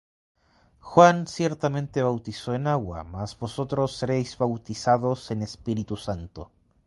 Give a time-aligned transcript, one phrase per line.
[0.79, 6.49] Juan ciertamente bautizó en agua; mas vosotros seréis bautizados en Espíritu Santo.